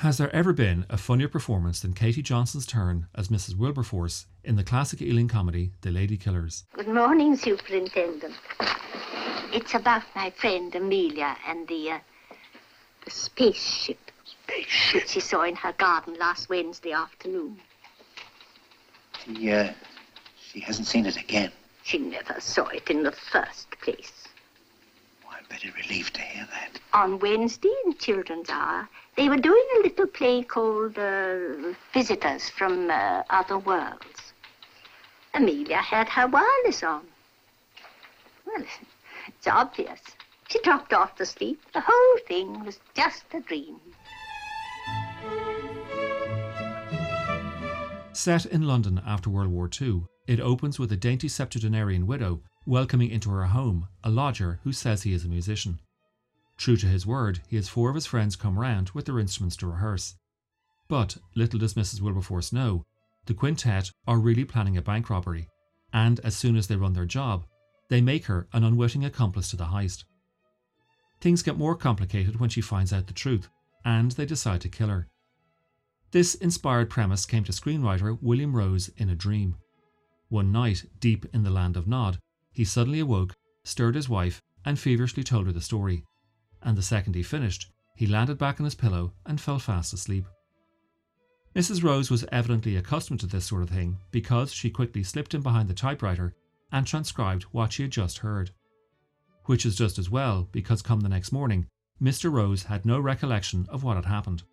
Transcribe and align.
Has 0.00 0.18
there 0.18 0.34
ever 0.36 0.52
been 0.52 0.84
a 0.90 0.98
funnier 0.98 1.26
performance 1.26 1.80
than 1.80 1.94
Katie 1.94 2.20
Johnson's 2.20 2.66
turn 2.66 3.06
as 3.14 3.28
Mrs. 3.28 3.56
Wilberforce 3.56 4.26
in 4.44 4.56
the 4.56 4.62
classic 4.62 5.00
Ealing 5.00 5.26
comedy 5.26 5.72
The 5.80 5.88
Ladykillers? 5.88 6.64
Good 6.74 6.88
morning, 6.88 7.34
Superintendent. 7.34 8.34
It's 9.54 9.72
about 9.72 10.02
my 10.14 10.28
friend 10.28 10.74
Amelia 10.74 11.34
and 11.48 11.66
the, 11.66 11.92
uh, 11.92 11.98
the 13.06 13.10
spaceship. 13.10 14.10
Spaceship? 14.42 15.00
That 15.00 15.08
she 15.08 15.20
saw 15.20 15.44
in 15.44 15.56
her 15.56 15.72
garden 15.72 16.14
last 16.20 16.50
Wednesday 16.50 16.92
afternoon. 16.92 17.58
She, 19.24 19.50
uh, 19.50 19.72
she 20.38 20.60
hasn't 20.60 20.88
seen 20.88 21.06
it 21.06 21.16
again. 21.16 21.52
She 21.84 21.96
never 21.96 22.38
saw 22.38 22.66
it 22.66 22.90
in 22.90 23.02
the 23.02 23.12
first 23.12 23.70
place. 23.80 24.12
I'm 25.50 25.58
very 25.58 25.72
relieved 25.82 26.14
to 26.14 26.20
hear 26.20 26.46
that. 26.50 26.80
On 26.92 27.18
Wednesday 27.18 27.72
in 27.84 27.96
Children's 27.98 28.50
Hour, 28.50 28.88
they 29.16 29.28
were 29.28 29.36
doing 29.36 29.64
a 29.76 29.82
little 29.82 30.06
play 30.06 30.42
called 30.42 30.98
uh, 30.98 31.74
Visitors 31.92 32.48
from 32.48 32.90
uh, 32.90 33.22
Other 33.30 33.58
Worlds. 33.58 34.32
Amelia 35.34 35.76
had 35.78 36.08
her 36.08 36.26
wireless 36.26 36.82
on. 36.82 37.06
Well, 38.46 38.64
it's 39.28 39.46
obvious. 39.46 40.00
She 40.48 40.60
dropped 40.60 40.92
off 40.92 41.16
to 41.16 41.26
sleep. 41.26 41.60
The 41.72 41.82
whole 41.84 42.18
thing 42.26 42.64
was 42.64 42.78
just 42.94 43.24
a 43.34 43.40
dream. 43.40 43.80
Set 48.12 48.46
in 48.46 48.62
London 48.62 49.00
after 49.06 49.28
World 49.28 49.50
War 49.50 49.68
II, 49.80 50.04
it 50.26 50.40
opens 50.40 50.78
with 50.78 50.90
a 50.92 50.96
dainty 50.96 51.28
septuagenarian 51.28 52.06
widow 52.06 52.40
welcoming 52.66 53.10
into 53.10 53.30
her 53.30 53.46
home 53.46 53.88
a 54.02 54.10
lodger 54.10 54.60
who 54.64 54.72
says 54.72 55.02
he 55.02 55.12
is 55.12 55.24
a 55.24 55.28
musician. 55.28 55.80
True 56.56 56.76
to 56.76 56.86
his 56.86 57.06
word, 57.06 57.40
he 57.48 57.56
has 57.56 57.68
four 57.68 57.88
of 57.88 57.94
his 57.94 58.06
friends 58.06 58.36
come 58.36 58.58
round 58.58 58.90
with 58.90 59.06
their 59.06 59.18
instruments 59.18 59.56
to 59.56 59.66
rehearse. 59.66 60.16
But 60.88 61.18
little 61.34 61.58
does 61.58 61.74
Mrs. 61.74 62.00
Wilberforce 62.00 62.52
know, 62.52 62.84
the 63.26 63.34
quintet 63.34 63.90
are 64.06 64.18
really 64.18 64.44
planning 64.44 64.76
a 64.76 64.82
bank 64.82 65.10
robbery, 65.10 65.48
and 65.92 66.20
as 66.20 66.36
soon 66.36 66.56
as 66.56 66.66
they 66.66 66.76
run 66.76 66.92
their 66.92 67.04
job, 67.04 67.44
they 67.88 68.00
make 68.00 68.26
her 68.26 68.48
an 68.52 68.64
unwitting 68.64 69.04
accomplice 69.04 69.50
to 69.50 69.56
the 69.56 69.66
heist. 69.66 70.04
Things 71.20 71.42
get 71.42 71.56
more 71.56 71.76
complicated 71.76 72.38
when 72.40 72.50
she 72.50 72.60
finds 72.60 72.92
out 72.92 73.06
the 73.06 73.12
truth, 73.12 73.48
and 73.84 74.12
they 74.12 74.26
decide 74.26 74.60
to 74.62 74.68
kill 74.68 74.88
her. 74.88 75.08
This 76.12 76.34
inspired 76.34 76.88
premise 76.88 77.26
came 77.26 77.44
to 77.44 77.52
screenwriter 77.52 78.18
William 78.22 78.54
Rose 78.54 78.90
in 78.96 79.08
a 79.08 79.14
dream. 79.14 79.56
One 80.28 80.52
night, 80.52 80.84
deep 81.00 81.26
in 81.32 81.42
the 81.42 81.50
land 81.50 81.76
of 81.76 81.86
Nod, 81.86 82.18
he 82.56 82.64
suddenly 82.64 83.00
awoke, 83.00 83.36
stirred 83.64 83.94
his 83.94 84.08
wife, 84.08 84.40
and 84.64 84.78
feverishly 84.78 85.22
told 85.22 85.44
her 85.44 85.52
the 85.52 85.60
story. 85.60 86.02
And 86.62 86.74
the 86.74 86.80
second 86.82 87.14
he 87.14 87.22
finished, 87.22 87.70
he 87.94 88.06
landed 88.06 88.38
back 88.38 88.58
on 88.58 88.64
his 88.64 88.74
pillow 88.74 89.12
and 89.26 89.38
fell 89.38 89.58
fast 89.58 89.92
asleep. 89.92 90.24
Mrs. 91.54 91.82
Rose 91.84 92.10
was 92.10 92.24
evidently 92.32 92.74
accustomed 92.76 93.20
to 93.20 93.26
this 93.26 93.44
sort 93.44 93.62
of 93.62 93.68
thing 93.68 93.98
because 94.10 94.54
she 94.54 94.70
quickly 94.70 95.02
slipped 95.02 95.34
in 95.34 95.42
behind 95.42 95.68
the 95.68 95.74
typewriter 95.74 96.34
and 96.72 96.86
transcribed 96.86 97.42
what 97.52 97.74
she 97.74 97.82
had 97.82 97.92
just 97.92 98.18
heard. 98.18 98.52
Which 99.44 99.66
is 99.66 99.76
just 99.76 99.98
as 99.98 100.08
well 100.08 100.48
because 100.50 100.80
come 100.80 101.00
the 101.00 101.10
next 101.10 101.32
morning, 101.32 101.66
Mr. 102.02 102.32
Rose 102.32 102.62
had 102.62 102.86
no 102.86 102.98
recollection 102.98 103.66
of 103.68 103.84
what 103.84 103.96
had 103.96 104.06
happened, 104.06 104.44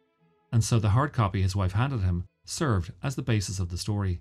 and 0.51 0.61
so 0.61 0.77
the 0.77 0.89
hard 0.89 1.13
copy 1.13 1.41
his 1.41 1.55
wife 1.55 1.71
handed 1.71 2.01
him 2.01 2.25
served 2.43 2.91
as 3.01 3.15
the 3.15 3.21
basis 3.21 3.59
of 3.59 3.69
the 3.69 3.77
story. 3.77 4.19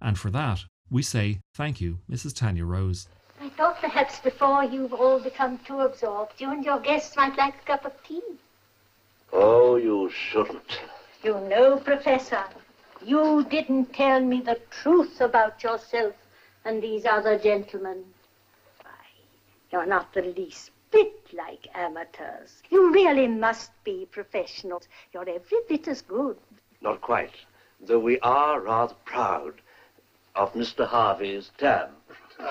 And 0.00 0.18
for 0.18 0.30
that, 0.30 0.64
we 0.90 1.02
say 1.02 1.40
thank 1.54 1.80
you, 1.80 1.98
Mrs. 2.10 2.34
Tanya 2.34 2.64
Rose. 2.64 3.08
I 3.40 3.48
thought 3.50 3.80
perhaps 3.80 4.18
before 4.20 4.64
you've 4.64 4.94
all 4.94 5.18
become 5.20 5.58
too 5.58 5.80
absorbed, 5.80 6.40
you 6.40 6.50
and 6.50 6.64
your 6.64 6.80
guests 6.80 7.16
might 7.16 7.36
like 7.36 7.54
a 7.62 7.66
cup 7.66 7.84
of 7.84 7.92
tea. 8.02 8.22
Oh, 9.32 9.76
you 9.76 10.10
shouldn't. 10.10 10.80
You 11.22 11.40
know, 11.40 11.76
Professor, 11.76 12.44
you 13.04 13.44
didn't 13.50 13.92
tell 13.92 14.20
me 14.20 14.40
the 14.40 14.60
truth 14.70 15.20
about 15.20 15.62
yourself 15.62 16.14
and 16.64 16.82
these 16.82 17.04
other 17.04 17.38
gentlemen. 17.38 18.04
Why, 18.82 18.90
you're 19.70 19.86
not 19.86 20.14
the 20.14 20.22
least 20.22 20.70
bit 20.90 21.12
like 21.32 21.68
amateurs. 21.74 22.62
You 22.70 22.92
really 22.92 23.28
must 23.28 23.70
be 23.84 24.06
professionals. 24.10 24.88
You're 25.12 25.28
every 25.28 25.58
bit 25.68 25.88
as 25.88 26.00
good. 26.02 26.36
Not 26.80 27.00
quite. 27.00 27.34
Though 27.80 27.98
we 27.98 28.18
are 28.20 28.60
rather 28.60 28.94
proud 29.04 29.60
of 30.36 30.52
Mr. 30.54 30.86
Harvey's 30.86 31.50
term. 31.58 31.90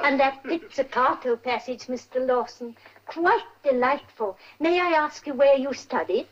And 0.03 0.19
that 0.19 0.43
pizzicato 0.43 1.35
passage, 1.35 1.85
Mr. 1.85 2.25
Lawson, 2.27 2.75
quite 3.05 3.43
delightful. 3.63 4.37
May 4.59 4.79
I 4.79 4.89
ask 4.91 5.25
you 5.27 5.33
where 5.33 5.55
you 5.55 5.73
studied? 5.73 6.27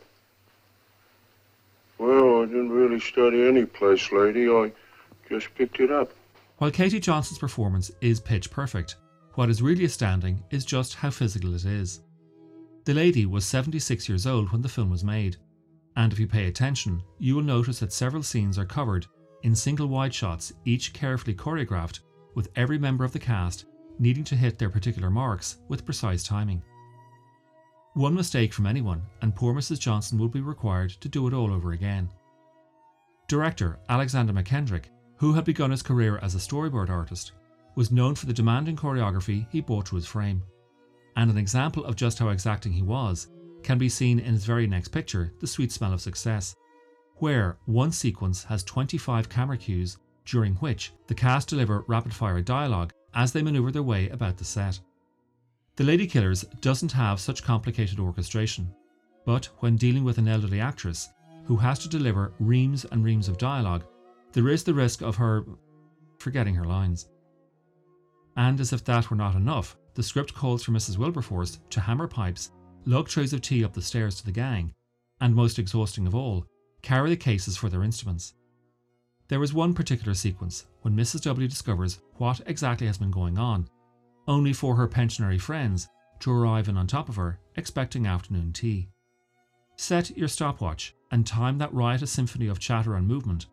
Well, 1.99 2.41
I 2.41 2.45
didn't 2.45 2.71
really 2.71 2.99
study 2.99 3.47
any 3.47 3.65
place, 3.65 4.11
lady. 4.11 4.49
I 4.49 4.71
just 5.29 5.53
picked 5.55 5.79
it 5.79 5.91
up. 5.91 6.11
While 6.57 6.71
Katie 6.71 6.99
Johnson's 6.99 7.39
performance 7.39 7.91
is 8.01 8.19
pitch 8.19 8.49
perfect, 8.49 8.95
what 9.35 9.49
is 9.49 9.61
really 9.61 9.85
astounding 9.85 10.43
is 10.49 10.65
just 10.65 10.95
how 10.95 11.11
physical 11.11 11.53
it 11.53 11.65
is. 11.65 12.01
The 12.85 12.93
lady 12.93 13.25
was 13.25 13.45
76 13.45 14.09
years 14.09 14.27
old 14.27 14.51
when 14.51 14.61
the 14.61 14.69
film 14.69 14.89
was 14.89 15.03
made, 15.03 15.37
and 15.95 16.11
if 16.11 16.19
you 16.19 16.27
pay 16.27 16.47
attention, 16.47 17.01
you 17.19 17.35
will 17.35 17.43
notice 17.43 17.79
that 17.79 17.93
several 17.93 18.23
scenes 18.23 18.57
are 18.57 18.65
covered 18.65 19.05
in 19.43 19.55
single 19.55 19.87
wide 19.87 20.13
shots, 20.13 20.53
each 20.65 20.93
carefully 20.93 21.35
choreographed, 21.35 21.99
with 22.33 22.49
every 22.55 22.77
member 22.77 23.03
of 23.03 23.11
the 23.11 23.19
cast 23.19 23.65
needing 23.99 24.23
to 24.23 24.35
hit 24.35 24.57
their 24.57 24.69
particular 24.69 25.09
marks 25.09 25.57
with 25.67 25.85
precise 25.85 26.23
timing. 26.23 26.63
One 27.93 28.15
mistake 28.15 28.53
from 28.53 28.65
anyone, 28.65 29.03
and 29.21 29.35
poor 29.35 29.53
Mrs. 29.53 29.79
Johnson 29.79 30.17
would 30.17 30.31
be 30.31 30.41
required 30.41 30.89
to 30.89 31.09
do 31.09 31.27
it 31.27 31.33
all 31.33 31.53
over 31.53 31.73
again. 31.73 32.09
Director 33.27 33.79
Alexander 33.89 34.33
Mackendrick, 34.33 34.85
who 35.17 35.33
had 35.33 35.45
begun 35.45 35.71
his 35.71 35.83
career 35.83 36.17
as 36.17 36.33
a 36.33 36.39
storyboard 36.39 36.89
artist, 36.89 37.33
was 37.75 37.91
known 37.91 38.15
for 38.15 38.25
the 38.25 38.33
demanding 38.33 38.75
choreography 38.75 39.47
he 39.51 39.61
brought 39.61 39.85
to 39.87 39.95
his 39.95 40.07
frame. 40.07 40.41
And 41.15 41.29
an 41.29 41.37
example 41.37 41.85
of 41.85 41.95
just 41.95 42.17
how 42.17 42.29
exacting 42.29 42.71
he 42.71 42.81
was 42.81 43.27
can 43.61 43.77
be 43.77 43.89
seen 43.89 44.19
in 44.19 44.33
his 44.33 44.45
very 44.45 44.67
next 44.67 44.89
picture, 44.89 45.31
The 45.39 45.47
Sweet 45.47 45.71
Smell 45.71 45.93
of 45.93 46.01
Success, 46.01 46.55
where 47.17 47.57
one 47.65 47.91
sequence 47.91 48.43
has 48.45 48.63
25 48.63 49.29
camera 49.29 49.57
cues 49.57 49.97
during 50.25 50.55
which 50.55 50.93
the 51.07 51.15
cast 51.15 51.49
deliver 51.49 51.83
rapid 51.87 52.13
fire 52.13 52.41
dialogue 52.41 52.91
as 53.13 53.31
they 53.31 53.41
maneuver 53.41 53.71
their 53.71 53.83
way 53.83 54.09
about 54.09 54.37
the 54.37 54.45
set. 54.45 54.79
The 55.75 55.83
Ladykillers 55.83 56.45
doesn't 56.61 56.91
have 56.91 57.19
such 57.19 57.43
complicated 57.43 57.99
orchestration, 57.99 58.73
but 59.25 59.45
when 59.59 59.75
dealing 59.75 60.03
with 60.03 60.17
an 60.17 60.27
elderly 60.27 60.59
actress 60.59 61.09
who 61.45 61.57
has 61.57 61.79
to 61.79 61.89
deliver 61.89 62.33
reams 62.39 62.85
and 62.85 63.03
reams 63.03 63.27
of 63.27 63.37
dialogue, 63.37 63.83
there 64.31 64.49
is 64.49 64.63
the 64.63 64.73
risk 64.73 65.01
of 65.01 65.15
her 65.15 65.45
forgetting 66.19 66.55
her 66.55 66.65
lines. 66.65 67.09
And 68.35 68.59
as 68.59 68.73
if 68.73 68.83
that 68.85 69.09
were 69.09 69.17
not 69.17 69.35
enough, 69.35 69.77
the 69.93 70.03
script 70.03 70.33
calls 70.33 70.63
for 70.63 70.71
Mrs. 70.71 70.97
Wilberforce 70.97 71.59
to 71.69 71.81
hammer 71.81 72.07
pipes, 72.07 72.51
lug 72.85 73.07
trays 73.07 73.33
of 73.33 73.41
tea 73.41 73.63
up 73.63 73.73
the 73.73 73.81
stairs 73.81 74.15
to 74.15 74.25
the 74.25 74.31
gang, 74.31 74.73
and 75.21 75.35
most 75.35 75.59
exhausting 75.59 76.07
of 76.07 76.15
all, 76.15 76.45
carry 76.83 77.09
the 77.09 77.17
cases 77.17 77.57
for 77.57 77.69
their 77.69 77.83
instruments. 77.83 78.35
There 79.29 79.41
is 79.41 79.53
one 79.53 79.73
particular 79.73 80.13
sequence 80.13 80.67
when 80.81 80.95
Mrs. 80.95 81.21
W 81.23 81.47
discovers 81.47 81.99
what 82.17 82.41
exactly 82.45 82.85
has 82.85 82.99
been 82.99 83.09
going 83.09 83.39
on 83.39 83.67
only 84.27 84.53
for 84.53 84.75
her 84.75 84.87
pensionary 84.87 85.39
friends 85.39 85.87
to 86.19 86.31
arrive 86.31 86.69
in 86.69 86.77
on 86.77 86.87
top 86.87 87.09
of 87.09 87.15
her, 87.15 87.39
expecting 87.55 88.07
afternoon 88.07 88.53
tea. 88.53 88.89
Set 89.75 90.15
your 90.15 90.27
stopwatch 90.27 90.95
and 91.11 91.25
time 91.27 91.57
that 91.57 91.73
riotous 91.73 92.11
symphony 92.11 92.47
of 92.47 92.59
chatter 92.59 92.95
and 92.95 93.07
movement, 93.07 93.47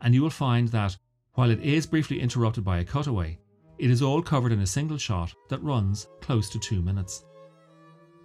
and 0.00 0.14
you 0.14 0.22
will 0.22 0.30
find 0.30 0.68
that, 0.68 0.96
while 1.34 1.50
it 1.50 1.60
is 1.60 1.86
briefly 1.86 2.20
interrupted 2.20 2.64
by 2.64 2.78
a 2.78 2.84
cutaway, 2.84 3.38
it 3.78 3.90
is 3.90 4.02
all 4.02 4.22
covered 4.22 4.52
in 4.52 4.60
a 4.60 4.66
single 4.66 4.98
shot 4.98 5.34
that 5.48 5.62
runs 5.62 6.06
close 6.20 6.48
to 6.50 6.58
two 6.58 6.82
minutes. 6.82 7.24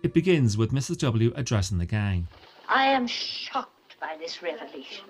It 0.04 0.14
begins 0.14 0.58
with 0.58 0.72
Mrs. 0.72 1.00
W 1.00 1.32
addressing 1.36 1.78
the 1.78 1.86
gang. 1.86 2.28
I 2.68 2.86
am 2.88 3.08
shocked 3.08 3.77
by 4.00 4.16
this 4.20 4.42
revelation. 4.42 5.06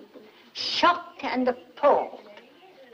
Shocked 0.54 1.24
and 1.24 1.48
appalled. 1.48 2.20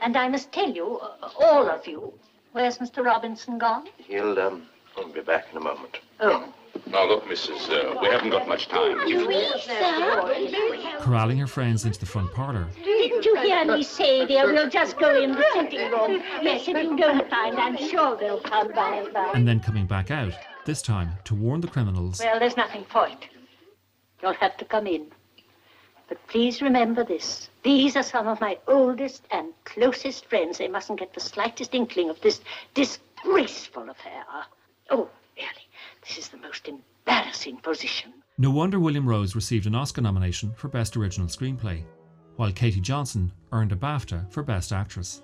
And 0.01 0.15
I 0.17 0.27
must 0.27 0.51
tell 0.51 0.69
you, 0.69 0.99
all 1.39 1.69
of 1.69 1.87
you, 1.87 2.13
Where's 2.55 2.77
Mr. 2.77 3.03
Robinson 3.03 3.57
gone? 3.57 3.89
He'll, 3.97 4.39
um, 4.39 4.67
he'll 4.95 5.09
be 5.09 5.19
back 5.19 5.47
in 5.51 5.57
a 5.57 5.59
moment. 5.59 5.99
Oh. 6.21 6.53
Now, 6.87 7.05
look, 7.05 7.25
Mrs. 7.25 7.69
Uh, 7.69 7.99
we 7.99 8.07
haven't 8.07 8.29
got 8.29 8.47
much 8.47 8.69
time. 8.69 8.97
Please, 9.01 9.63
sir. 9.63 10.97
Corralling 11.01 11.37
her 11.37 11.47
friends 11.47 11.83
into 11.83 11.99
the 11.99 12.05
front 12.05 12.31
parlour. 12.33 12.69
Didn't 12.81 13.25
you 13.25 13.35
hear 13.41 13.65
me 13.65 13.83
say, 13.83 14.25
dear, 14.25 14.45
we'll 14.45 14.69
just 14.69 14.97
go 14.97 15.21
in 15.21 15.33
the 15.33 15.43
sitting 15.53 15.91
room? 15.91 16.23
Yes, 16.41 16.61
if 16.61 16.69
you 16.69 16.95
don't 16.95 17.29
mind, 17.29 17.59
I'm 17.59 17.75
sure 17.75 18.15
they'll 18.15 18.39
come 18.39 18.71
by 18.71 19.01
and 19.03 19.13
by. 19.13 19.31
And 19.35 19.45
then 19.45 19.59
coming 19.59 19.85
back 19.85 20.09
out, 20.09 20.31
this 20.63 20.81
time 20.81 21.09
to 21.25 21.35
warn 21.35 21.59
the 21.59 21.67
criminals. 21.67 22.21
Well, 22.23 22.39
there's 22.39 22.55
nothing 22.55 22.85
for 22.85 23.05
it. 23.09 23.27
You'll 24.21 24.31
have 24.35 24.55
to 24.55 24.63
come 24.63 24.87
in. 24.87 25.07
But 26.07 26.25
please 26.27 26.61
remember 26.61 27.03
this. 27.03 27.49
These 27.63 27.95
are 27.95 28.03
some 28.03 28.27
of 28.27 28.39
my 28.39 28.57
oldest 28.67 29.23
and 29.31 29.53
closest 29.63 30.25
friends. 30.25 30.57
They 30.59 30.67
mustn't 30.67 30.99
get 30.99 31.13
the 31.13 31.19
slightest 31.19 31.73
inkling 31.73 32.09
of 32.09 32.21
this 32.21 32.41
disgraceful 32.73 33.89
affair. 33.89 34.23
Oh, 34.89 35.09
really, 35.35 35.67
this 36.07 36.17
is 36.17 36.29
the 36.29 36.37
most 36.37 36.67
embarrassing 36.67 37.57
position 37.57 38.13
No 38.37 38.51
wonder 38.51 38.79
William 38.79 39.07
Rose 39.07 39.33
received 39.35 39.65
an 39.65 39.75
Oscar 39.75 40.01
nomination 40.01 40.53
for 40.55 40.67
Best 40.67 40.95
Original 40.97 41.27
Screenplay, 41.27 41.83
while 42.35 42.51
Katie 42.51 42.81
Johnson 42.81 43.31
earned 43.51 43.71
a 43.71 43.75
BAFTA 43.75 44.29
for 44.31 44.43
Best 44.43 44.71
Actress. 44.73 45.21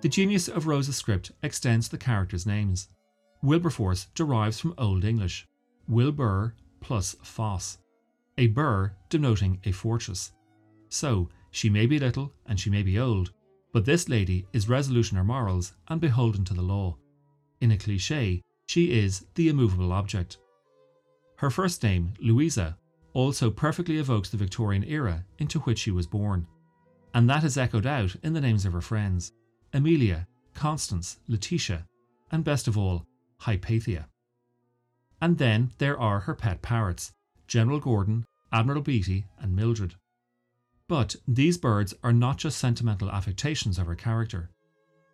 The 0.00 0.08
genius 0.08 0.48
of 0.48 0.66
Rose's 0.66 0.96
script 0.96 1.32
extends 1.42 1.88
the 1.88 1.98
characters' 1.98 2.46
names. 2.46 2.88
Wilberforce 3.42 4.06
derives 4.14 4.60
from 4.60 4.74
Old 4.78 5.04
English, 5.04 5.46
Wilbur 5.88 6.54
plus 6.80 7.16
foss, 7.22 7.78
a 8.38 8.46
burh 8.48 8.92
denoting 9.08 9.60
a 9.64 9.72
fortress. 9.72 10.32
So, 10.88 11.28
she 11.50 11.68
may 11.68 11.86
be 11.86 11.98
little 11.98 12.32
and 12.46 12.58
she 12.58 12.70
may 12.70 12.82
be 12.82 12.98
old, 12.98 13.32
but 13.72 13.84
this 13.84 14.08
lady 14.08 14.46
is 14.52 14.68
resolute 14.68 15.10
in 15.10 15.18
her 15.18 15.24
morals 15.24 15.74
and 15.88 16.00
beholden 16.00 16.44
to 16.46 16.54
the 16.54 16.62
law. 16.62 16.96
In 17.60 17.70
a 17.70 17.78
cliche, 17.78 18.42
she 18.66 18.92
is 18.92 19.26
the 19.34 19.48
immovable 19.48 19.92
object. 19.92 20.38
Her 21.36 21.50
first 21.50 21.82
name, 21.82 22.14
Louisa, 22.20 22.78
also 23.12 23.50
perfectly 23.50 23.98
evokes 23.98 24.30
the 24.30 24.36
Victorian 24.36 24.84
era 24.84 25.24
into 25.38 25.60
which 25.60 25.78
she 25.78 25.90
was 25.90 26.06
born, 26.06 26.46
and 27.14 27.28
that 27.28 27.44
is 27.44 27.58
echoed 27.58 27.86
out 27.86 28.16
in 28.22 28.32
the 28.32 28.40
names 28.40 28.64
of 28.64 28.72
her 28.72 28.80
friends 28.80 29.32
Amelia, 29.74 30.26
Constance, 30.54 31.18
Letitia, 31.28 31.86
and 32.30 32.44
best 32.44 32.68
of 32.68 32.78
all, 32.78 33.06
Hypatia. 33.38 34.08
And 35.20 35.38
then 35.38 35.72
there 35.78 35.98
are 35.98 36.20
her 36.20 36.34
pet 36.34 36.62
parrots 36.62 37.12
General 37.46 37.80
Gordon, 37.80 38.24
Admiral 38.52 38.82
Beatty, 38.82 39.26
and 39.38 39.54
Mildred. 39.54 39.94
But 40.88 41.16
these 41.26 41.58
birds 41.58 41.94
are 42.02 42.12
not 42.12 42.38
just 42.38 42.58
sentimental 42.58 43.10
affectations 43.10 43.78
of 43.78 43.86
her 43.86 43.94
character. 43.94 44.50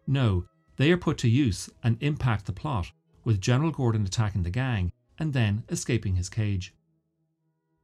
No, 0.07 0.47
they 0.77 0.91
are 0.91 0.97
put 0.97 1.19
to 1.19 1.29
use 1.29 1.69
and 1.83 1.97
impact 2.01 2.47
the 2.47 2.53
plot, 2.53 2.91
with 3.25 3.41
General 3.41 3.71
Gordon 3.71 4.05
attacking 4.05 4.43
the 4.43 4.51
gang 4.51 4.91
and 5.19 5.33
then 5.33 5.65
escaping 5.69 6.17
his 6.17 6.29
cage. 6.29 6.75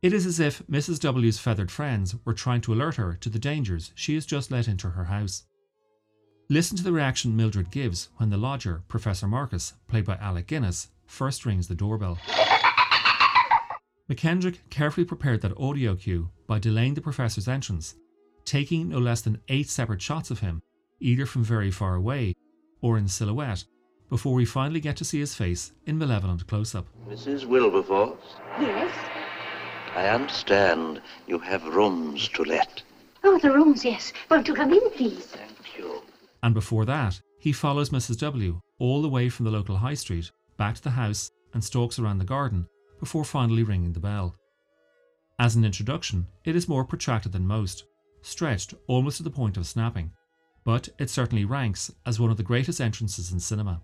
It 0.03 0.13
is 0.13 0.27
as 0.27 0.39
if 0.41 0.63
Mrs. 0.67 1.01
W's 1.01 1.39
feathered 1.39 1.71
friends 1.71 2.15
were 2.25 2.35
trying 2.35 2.61
to 2.63 2.75
alert 2.75 2.97
her 2.97 3.15
to 3.15 3.31
the 3.31 3.39
dangers 3.39 3.93
she 3.95 4.15
has 4.15 4.27
just 4.27 4.51
let 4.51 4.69
into 4.69 4.91
her 4.91 5.05
house. 5.05 5.45
Listen 6.51 6.77
to 6.77 6.83
the 6.85 6.93
reaction 6.93 7.35
Mildred 7.35 7.71
gives 7.71 8.11
when 8.19 8.29
the 8.29 8.37
lodger, 8.37 8.83
Professor 8.87 9.27
Marcus, 9.27 9.73
played 9.87 10.05
by 10.05 10.17
Alec 10.17 10.47
Guinness, 10.47 10.89
first 11.07 11.47
rings 11.47 11.69
the 11.69 11.75
doorbell. 11.75 12.19
Mackendrick 14.09 14.59
carefully 14.69 15.07
prepared 15.07 15.41
that 15.41 15.57
audio 15.59 15.95
cue 15.95 16.29
by 16.47 16.59
delaying 16.59 16.93
the 16.95 17.01
professor's 17.01 17.49
entrance, 17.49 17.95
taking 18.45 18.91
no 18.91 18.99
less 18.99 19.23
than 19.23 19.41
eight 19.49 19.71
separate 19.71 20.03
shots 20.03 20.31
of 20.31 20.41
him, 20.41 20.61
either 21.01 21.25
from 21.25 21.43
very 21.43 21.71
far 21.71 21.95
away 21.95 22.35
or 22.83 22.99
in 22.99 23.09
silhouette, 23.09 23.65
before 24.11 24.35
we 24.35 24.45
finally 24.45 24.81
get 24.81 24.97
to 24.99 25.05
see 25.07 25.21
his 25.21 25.35
face 25.35 25.73
in 25.87 25.97
malevolent 25.97 26.47
close 26.47 26.75
up. 26.75 26.87
Mrs. 27.09 27.47
Wilberforce, 27.47 28.37
Yes? 28.61 28.95
I 29.95 30.09
understand 30.09 31.01
you 31.27 31.39
have 31.39 31.65
rooms 31.65 32.29
to 32.31 32.43
let. 32.43 32.83
Oh, 33.23 33.39
the 33.39 33.53
rooms, 33.53 33.85
yes. 33.85 34.13
Won't 34.31 34.49
you 34.49 34.55
come 34.55 34.75
in, 34.75 34.91
please? 34.91 35.27
Thank 35.27 35.79
you. 35.79 36.03
And 36.43 36.53
before 36.53 36.85
that, 36.85 37.19
he 37.39 37.53
follows 37.53 37.89
Mrs. 37.91 38.19
W 38.19 38.61
all 38.79 39.01
the 39.01 39.09
way 39.09 39.31
from 39.31 39.45
the 39.47 39.51
local 39.53 39.77
high 39.77 39.95
street 39.95 40.31
back 40.59 40.75
to 40.75 40.83
the 40.83 40.91
house 40.91 41.31
and 41.55 41.65
stalks 41.65 41.99
around 41.99 42.19
the 42.19 42.25
garden 42.25 42.67
before 43.01 43.25
finally 43.25 43.63
ringing 43.63 43.93
the 43.93 44.01
bell. 44.01 44.35
As 45.39 45.57
an 45.57 45.65
introduction, 45.65 46.27
it 46.45 46.55
is 46.55 46.69
more 46.69 46.85
protracted 46.85 47.33
than 47.33 47.47
most, 47.47 47.85
stretched 48.23 48.75
almost 48.87 49.17
to 49.19 49.23
the 49.23 49.31
point 49.31 49.57
of 49.57 49.67
snapping, 49.67 50.13
but 50.65 50.89
it 50.99 51.11
certainly 51.11 51.45
ranks 51.45 51.93
as 52.07 52.19
one 52.21 52.31
of 52.31 52.37
the 52.37 52.43
greatest 52.43 52.81
entrances 52.81 53.33
in 53.33 53.41
cinema. 53.41 53.83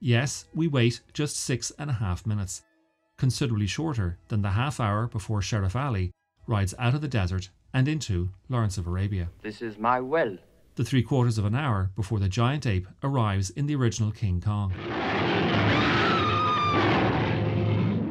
Yes, 0.00 0.44
we 0.54 0.68
wait 0.68 1.00
just 1.14 1.36
six 1.36 1.72
and 1.78 1.88
a 1.90 1.94
half 1.94 2.26
minutes, 2.26 2.62
considerably 3.16 3.66
shorter 3.66 4.18
than 4.28 4.42
the 4.42 4.50
half 4.50 4.78
hour 4.78 5.06
before 5.08 5.40
Sheriff 5.40 5.74
Ali 5.74 6.12
rides 6.46 6.74
out 6.78 6.94
of 6.94 7.00
the 7.00 7.08
desert 7.08 7.48
and 7.72 7.88
into 7.88 8.28
Lawrence 8.48 8.78
of 8.78 8.86
Arabia 8.86 9.28
This 9.42 9.62
is 9.62 9.78
my 9.78 9.98
well. 10.00 10.36
the 10.76 10.84
three 10.84 11.02
quarters 11.02 11.38
of 11.38 11.46
an 11.46 11.54
hour 11.54 11.90
before 11.96 12.18
the 12.20 12.28
giant 12.28 12.66
ape 12.66 12.86
arrives 13.02 13.48
in 13.50 13.66
the 13.66 13.74
original 13.74 14.12
King 14.12 14.40
Kong. 14.42 14.72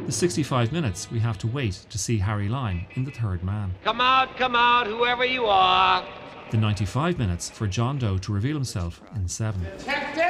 The 0.05 0.11
65 0.11 0.71
minutes 0.71 1.09
we 1.09 1.17
have 1.21 1.39
to 1.39 1.47
wait 1.47 1.73
to 1.89 1.97
see 1.97 2.19
Harry 2.19 2.47
Lime 2.47 2.85
in 2.93 3.05
The 3.05 3.11
Third 3.11 3.43
Man. 3.43 3.73
Come 3.83 3.99
out, 3.99 4.37
come 4.37 4.55
out, 4.55 4.85
whoever 4.85 5.25
you 5.25 5.45
are. 5.45 6.05
The 6.51 6.57
95 6.57 7.17
minutes 7.17 7.49
for 7.49 7.65
John 7.65 7.97
Doe 7.97 8.19
to 8.19 8.31
reveal 8.31 8.53
himself 8.53 9.01
in 9.15 9.27
Seven. 9.27 9.63
Detective! 9.63 10.23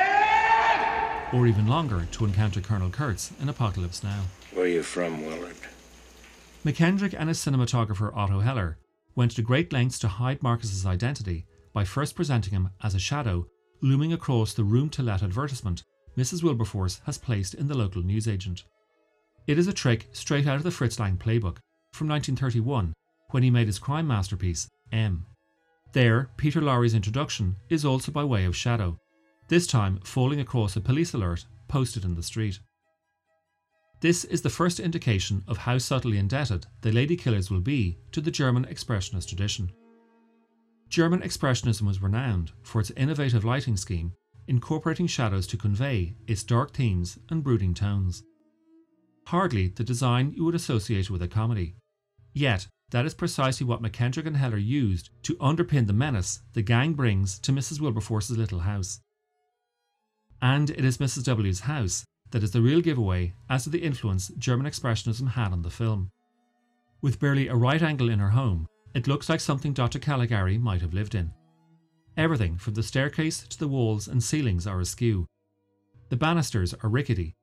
Or 1.33 1.45
even 1.45 1.67
longer 1.67 2.07
to 2.13 2.23
encounter 2.23 2.61
Colonel 2.61 2.89
Kurtz 2.89 3.33
in 3.41 3.49
Apocalypse 3.49 4.01
Now. 4.01 4.21
Where 4.53 4.63
are 4.63 4.69
you 4.69 4.81
from, 4.81 5.25
Willard? 5.25 5.57
Mackendrick 6.63 7.13
and 7.13 7.27
his 7.27 7.39
cinematographer 7.39 8.15
Otto 8.15 8.39
Heller 8.39 8.77
went 9.13 9.35
to 9.35 9.41
great 9.41 9.73
lengths 9.73 9.99
to 9.99 10.07
hide 10.07 10.41
Marcus's 10.41 10.85
identity 10.85 11.45
by 11.73 11.83
first 11.83 12.15
presenting 12.15 12.53
him 12.53 12.69
as 12.81 12.95
a 12.95 12.99
shadow 12.99 13.45
looming 13.81 14.13
across 14.13 14.53
the 14.53 14.63
room 14.63 14.89
to 14.91 15.03
let 15.03 15.21
advertisement 15.21 15.83
Mrs. 16.17 16.43
Wilberforce 16.43 17.01
has 17.05 17.17
placed 17.17 17.53
in 17.53 17.67
the 17.67 17.77
local 17.77 18.01
newsagent. 18.01 18.63
It 19.47 19.59
is 19.59 19.67
a 19.67 19.73
trick 19.73 20.09
straight 20.11 20.47
out 20.47 20.57
of 20.57 20.63
the 20.63 20.71
Fritz 20.71 20.99
Lang 20.99 21.17
playbook 21.17 21.57
from 21.93 22.07
1931 22.07 22.93
when 23.29 23.43
he 23.43 23.51
made 23.51 23.67
his 23.67 23.79
crime 23.79 24.07
masterpiece, 24.07 24.67
M. 24.91 25.25
There, 25.93 26.29
Peter 26.35 26.61
Lorre's 26.61 26.93
introduction 26.93 27.55
is 27.69 27.85
also 27.85 28.11
by 28.11 28.23
way 28.23 28.45
of 28.45 28.55
shadow, 28.55 28.97
this 29.47 29.67
time 29.67 29.99
falling 30.03 30.39
across 30.39 30.75
a 30.75 30.81
police 30.81 31.13
alert 31.13 31.45
posted 31.67 32.03
in 32.03 32.15
the 32.15 32.23
street. 32.23 32.59
This 34.01 34.23
is 34.25 34.41
the 34.41 34.49
first 34.49 34.79
indication 34.79 35.43
of 35.47 35.57
how 35.57 35.77
subtly 35.77 36.17
indebted 36.17 36.65
the 36.81 36.91
Ladykillers 36.91 37.49
will 37.49 37.61
be 37.61 37.97
to 38.11 38.21
the 38.21 38.31
German 38.31 38.65
Expressionist 38.65 39.27
tradition. 39.27 39.71
German 40.89 41.21
Expressionism 41.21 41.83
was 41.83 42.01
renowned 42.01 42.51
for 42.63 42.81
its 42.81 42.91
innovative 42.91 43.45
lighting 43.45 43.77
scheme, 43.77 44.13
incorporating 44.47 45.07
shadows 45.07 45.47
to 45.47 45.57
convey 45.57 46.15
its 46.27 46.43
dark 46.43 46.73
themes 46.73 47.17
and 47.29 47.43
brooding 47.43 47.73
tones. 47.73 48.23
Hardly 49.27 49.69
the 49.69 49.83
design 49.83 50.33
you 50.35 50.45
would 50.45 50.55
associate 50.55 51.09
with 51.09 51.21
a 51.21 51.27
comedy. 51.27 51.75
Yet, 52.33 52.67
that 52.91 53.05
is 53.05 53.13
precisely 53.13 53.65
what 53.65 53.81
Mackendrick 53.81 54.27
and 54.27 54.37
Heller 54.37 54.57
used 54.57 55.09
to 55.23 55.35
underpin 55.35 55.87
the 55.87 55.93
menace 55.93 56.41
the 56.53 56.61
gang 56.61 56.93
brings 56.93 57.39
to 57.39 57.51
Mrs. 57.51 57.79
Wilberforce's 57.79 58.37
little 58.37 58.59
house. 58.59 58.99
And 60.41 60.69
it 60.69 60.85
is 60.85 60.99
Mrs. 60.99 61.23
W's 61.23 61.61
house 61.61 62.05
that 62.31 62.43
is 62.43 62.51
the 62.51 62.61
real 62.61 62.81
giveaway 62.81 63.33
as 63.49 63.63
to 63.63 63.69
the 63.69 63.81
influence 63.81 64.27
German 64.37 64.67
Expressionism 64.67 65.29
had 65.31 65.51
on 65.51 65.63
the 65.63 65.69
film. 65.69 66.11
With 67.01 67.19
barely 67.19 67.47
a 67.47 67.55
right 67.55 67.81
angle 67.81 68.09
in 68.09 68.19
her 68.19 68.29
home, 68.29 68.67
it 68.93 69.07
looks 69.07 69.29
like 69.29 69.39
something 69.39 69.73
Dr. 69.73 69.99
Caligari 69.99 70.57
might 70.57 70.81
have 70.81 70.93
lived 70.93 71.15
in. 71.15 71.31
Everything 72.17 72.57
from 72.57 72.75
the 72.75 72.83
staircase 72.83 73.45
to 73.47 73.59
the 73.59 73.67
walls 73.67 74.07
and 74.07 74.23
ceilings 74.23 74.67
are 74.67 74.79
askew. 74.79 75.25
The 76.09 76.15
banisters 76.15 76.73
are 76.73 76.89
rickety, 76.89 77.35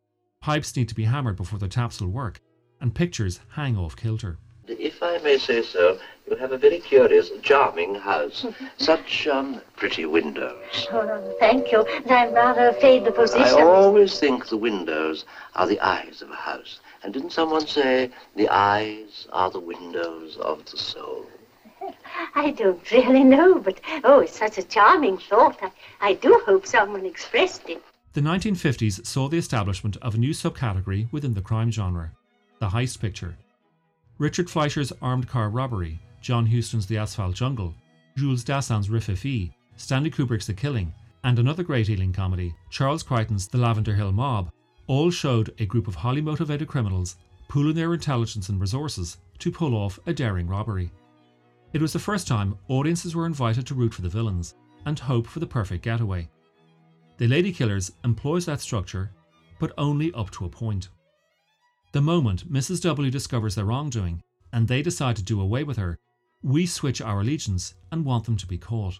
pipes 0.42 0.76
need 0.76 0.88
to 0.88 0.94
be 0.94 1.04
hammered 1.04 1.36
before 1.36 1.60
the 1.60 1.68
taps 1.68 2.00
will 2.00 2.08
work, 2.08 2.40
and 2.80 2.94
pictures 2.94 3.38
hang 3.50 3.78
off 3.78 3.94
kilter. 3.94 4.38
If 4.66 5.00
I 5.00 5.18
may 5.18 5.38
say 5.38 5.62
so, 5.62 6.00
you 6.28 6.34
have 6.34 6.50
a 6.50 6.58
very 6.58 6.80
curious, 6.80 7.30
charming 7.42 7.94
house. 7.94 8.44
Such, 8.76 9.28
um, 9.28 9.60
pretty 9.76 10.04
windows. 10.04 10.88
Oh, 10.90 11.34
thank 11.38 11.70
you. 11.70 11.86
I'm 12.10 12.34
rather 12.34 12.70
afraid 12.70 13.04
the 13.04 13.12
position. 13.12 13.60
I 13.60 13.62
always 13.62 14.18
think 14.18 14.48
the 14.48 14.56
windows 14.56 15.26
are 15.54 15.68
the 15.68 15.78
eyes 15.80 16.22
of 16.22 16.30
a 16.30 16.34
house. 16.34 16.80
And 17.04 17.12
didn't 17.12 17.30
someone 17.30 17.66
say 17.66 18.10
the 18.34 18.48
eyes 18.48 19.28
are 19.32 19.50
the 19.50 19.60
windows 19.60 20.38
of 20.38 20.64
the 20.64 20.76
soul? 20.76 21.26
I 22.34 22.50
don't 22.50 22.90
really 22.90 23.22
know, 23.22 23.60
but 23.60 23.80
oh, 24.02 24.20
it's 24.20 24.38
such 24.38 24.58
a 24.58 24.64
charming 24.64 25.18
thought. 25.18 25.58
I, 25.62 25.70
I 26.00 26.14
do 26.14 26.42
hope 26.44 26.66
someone 26.66 27.06
expressed 27.06 27.68
it. 27.68 27.82
The 28.14 28.20
1950s 28.20 29.06
saw 29.06 29.28
the 29.28 29.38
establishment 29.38 29.96
of 30.02 30.14
a 30.14 30.18
new 30.18 30.32
subcategory 30.32 31.10
within 31.12 31.32
the 31.32 31.40
crime 31.40 31.70
genre 31.70 32.12
the 32.58 32.68
heist 32.68 33.00
picture. 33.00 33.36
Richard 34.18 34.48
Fleischer's 34.48 34.92
Armed 35.02 35.26
Car 35.26 35.48
Robbery, 35.48 35.98
John 36.20 36.46
Huston's 36.46 36.86
The 36.86 36.98
Asphalt 36.98 37.34
Jungle, 37.34 37.74
Jules 38.16 38.44
Dassin's 38.44 38.88
Rififi, 38.88 39.52
Stanley 39.76 40.10
Kubrick's 40.10 40.46
The 40.46 40.54
Killing, 40.54 40.92
and 41.24 41.38
another 41.38 41.64
great 41.64 41.88
Ealing 41.88 42.12
comedy, 42.12 42.54
Charles 42.70 43.02
Crichton's 43.02 43.48
The 43.48 43.58
Lavender 43.58 43.94
Hill 43.94 44.12
Mob, 44.12 44.52
all 44.86 45.10
showed 45.10 45.52
a 45.58 45.66
group 45.66 45.88
of 45.88 45.94
highly 45.94 46.20
motivated 46.20 46.68
criminals 46.68 47.16
pooling 47.48 47.74
their 47.74 47.94
intelligence 47.94 48.48
and 48.48 48.60
resources 48.60 49.16
to 49.38 49.50
pull 49.50 49.74
off 49.74 49.98
a 50.06 50.12
daring 50.12 50.46
robbery. 50.46 50.92
It 51.72 51.80
was 51.80 51.94
the 51.94 51.98
first 51.98 52.28
time 52.28 52.58
audiences 52.68 53.16
were 53.16 53.26
invited 53.26 53.66
to 53.66 53.74
root 53.74 53.94
for 53.94 54.02
the 54.02 54.08
villains 54.08 54.54
and 54.84 54.98
hope 54.98 55.26
for 55.26 55.40
the 55.40 55.46
perfect 55.46 55.82
getaway. 55.82 56.28
The 57.18 57.28
Ladykillers 57.28 57.92
employs 58.04 58.46
that 58.46 58.60
structure, 58.60 59.10
but 59.58 59.72
only 59.78 60.12
up 60.12 60.30
to 60.32 60.44
a 60.44 60.48
point. 60.48 60.88
The 61.92 62.00
moment 62.00 62.50
Mrs. 62.50 62.80
W 62.82 63.10
discovers 63.10 63.54
their 63.54 63.66
wrongdoing 63.66 64.22
and 64.52 64.66
they 64.66 64.82
decide 64.82 65.16
to 65.16 65.22
do 65.22 65.40
away 65.40 65.62
with 65.62 65.76
her, 65.76 65.98
we 66.42 66.66
switch 66.66 67.00
our 67.00 67.20
allegiance 67.20 67.74
and 67.90 68.04
want 68.04 68.24
them 68.24 68.36
to 68.36 68.46
be 68.46 68.58
caught. 68.58 68.98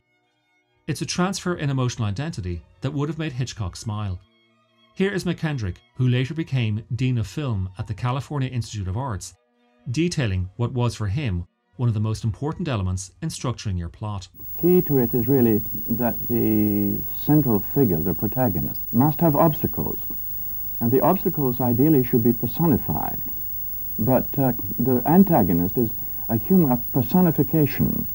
It's 0.86 1.02
a 1.02 1.06
transfer 1.06 1.54
in 1.54 1.70
emotional 1.70 2.08
identity 2.08 2.62
that 2.80 2.92
would 2.92 3.08
have 3.08 3.18
made 3.18 3.32
Hitchcock 3.32 3.76
smile. 3.76 4.20
Here 4.94 5.10
is 5.10 5.24
Mackendrick, 5.24 5.76
who 5.96 6.08
later 6.08 6.34
became 6.34 6.84
Dean 6.94 7.18
of 7.18 7.26
Film 7.26 7.70
at 7.78 7.86
the 7.86 7.94
California 7.94 8.48
Institute 8.48 8.88
of 8.88 8.96
Arts, 8.96 9.34
detailing 9.90 10.50
what 10.56 10.72
was 10.72 10.94
for 10.94 11.06
him 11.06 11.46
one 11.82 11.88
of 11.88 11.94
the 11.94 12.00
most 12.00 12.22
important 12.22 12.68
elements 12.68 13.10
in 13.22 13.28
structuring 13.28 13.76
your 13.76 13.88
plot. 13.88 14.28
Key 14.60 14.80
to 14.82 14.98
it 14.98 15.12
is 15.12 15.26
really 15.26 15.58
that 15.90 16.28
the 16.28 16.96
central 17.16 17.58
figure, 17.58 17.96
the 17.96 18.14
protagonist, 18.14 18.80
must 18.92 19.18
have 19.18 19.34
obstacles. 19.34 19.98
And 20.78 20.92
the 20.92 21.00
obstacles 21.00 21.60
ideally 21.60 22.04
should 22.04 22.22
be 22.22 22.32
personified. 22.32 23.20
But 23.98 24.38
uh, 24.38 24.52
the 24.78 25.02
antagonist 25.06 25.76
is 25.76 25.90
a 26.28 26.36
human 26.36 26.70
a 26.70 26.76
personification, 26.92 28.06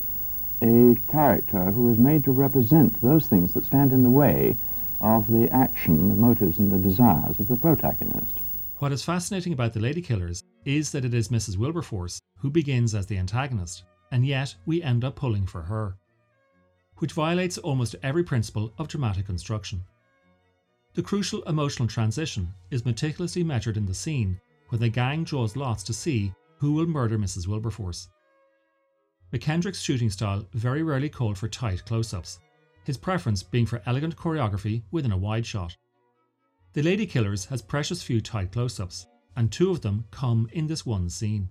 a 0.61 0.95
character 1.11 1.71
who 1.71 1.91
is 1.91 1.97
made 1.97 2.23
to 2.23 2.31
represent 2.31 3.01
those 3.01 3.27
things 3.27 3.53
that 3.53 3.65
stand 3.65 3.91
in 3.91 4.03
the 4.03 4.09
way 4.09 4.55
of 5.01 5.29
the 5.29 5.49
action, 5.51 6.07
the 6.07 6.15
motives, 6.15 6.57
and 6.57 6.71
the 6.71 6.79
desires 6.79 7.37
of 7.37 7.49
the 7.49 7.57
protagonist. 7.57 8.39
What 8.77 8.93
is 8.93 9.03
fascinating 9.03 9.51
about 9.51 9.73
The 9.73 9.81
Ladykillers 9.81 10.41
is 10.63 10.91
that 10.93 11.03
it 11.03 11.13
is 11.13 11.27
Mrs. 11.27 11.57
Wilberforce 11.57 12.21
who 12.37 12.49
begins 12.49 12.95
as 12.95 13.05
the 13.05 13.17
antagonist, 13.17 13.83
and 14.11 14.25
yet 14.25 14.55
we 14.65 14.81
end 14.81 15.03
up 15.03 15.15
pulling 15.15 15.45
for 15.45 15.61
her, 15.61 15.97
which 16.97 17.13
violates 17.13 17.57
almost 17.57 17.95
every 18.03 18.23
principle 18.23 18.73
of 18.77 18.87
dramatic 18.87 19.25
construction. 19.25 19.83
The 20.93 21.03
crucial 21.03 21.43
emotional 21.43 21.87
transition 21.87 22.53
is 22.71 22.85
meticulously 22.85 23.43
measured 23.43 23.77
in 23.77 23.85
the 23.85 23.93
scene 23.93 24.39
when 24.69 24.81
the 24.81 24.89
gang 24.89 25.23
draws 25.23 25.55
lots 25.55 25.83
to 25.83 25.93
see 25.93 26.33
who 26.57 26.73
will 26.73 26.87
murder 26.87 27.17
Mrs. 27.17 27.47
Wilberforce. 27.47 28.09
Mackendrick's 29.31 29.81
shooting 29.81 30.09
style 30.09 30.47
very 30.53 30.83
rarely 30.83 31.09
called 31.09 31.37
for 31.37 31.47
tight 31.47 31.85
close 31.85 32.13
ups, 32.13 32.39
his 32.83 32.97
preference 32.97 33.43
being 33.43 33.65
for 33.65 33.81
elegant 33.85 34.15
choreography 34.15 34.83
within 34.91 35.11
a 35.11 35.17
wide 35.17 35.45
shot. 35.45 35.75
The 36.73 36.81
Ladykillers 36.81 37.47
has 37.47 37.61
precious 37.61 38.01
few 38.01 38.21
tight 38.21 38.51
close 38.51 38.79
ups, 38.79 39.07
and 39.35 39.51
two 39.51 39.69
of 39.69 39.81
them 39.81 40.05
come 40.11 40.49
in 40.53 40.67
this 40.67 40.85
one 40.85 41.09
scene. 41.09 41.49